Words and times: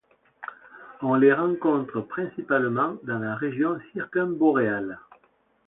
On 1.03 1.13
les 1.13 1.31
rencontre 1.31 2.01
principalement 2.01 2.95
dans 3.03 3.19
la 3.19 3.35
région 3.35 3.77
circumboréale. 3.93 4.97